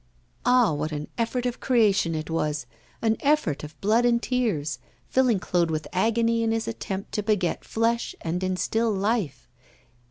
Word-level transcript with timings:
Ah! 0.47 0.73
what 0.73 0.91
an 0.91 1.09
effort 1.19 1.45
of 1.45 1.59
creation 1.59 2.15
it 2.15 2.27
was, 2.27 2.65
an 3.03 3.17
effort 3.19 3.63
of 3.63 3.79
blood 3.81 4.03
and 4.03 4.19
tears, 4.19 4.79
filling 5.09 5.39
Claude 5.39 5.69
with 5.69 5.87
agony 5.93 6.41
in 6.41 6.51
his 6.51 6.67
attempt 6.67 7.11
to 7.11 7.21
beget 7.21 7.63
flesh 7.63 8.15
and 8.21 8.43
instil 8.43 8.91
life! 8.91 9.47